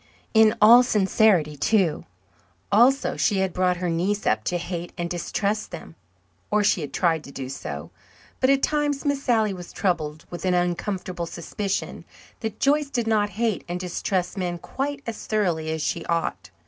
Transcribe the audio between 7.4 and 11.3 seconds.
so. But at times Miss Sally was troubled with an uncomfortable